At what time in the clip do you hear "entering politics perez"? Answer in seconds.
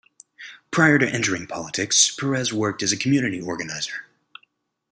1.07-2.51